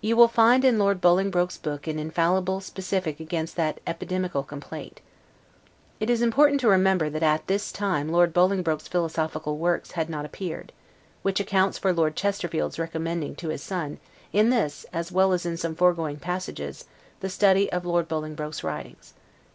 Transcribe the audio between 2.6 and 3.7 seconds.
specific against